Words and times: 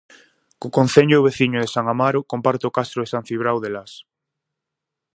Co 0.59 0.67
concello 0.77 1.25
veciño 1.27 1.59
de 1.61 1.71
San 1.75 1.85
Amaro 1.93 2.27
comparte 2.31 2.63
o 2.69 2.75
castro 2.77 2.99
de 3.01 3.11
San 3.13 3.23
Cibrao 3.29 3.57
de 3.63 3.69
Las. 3.75 3.91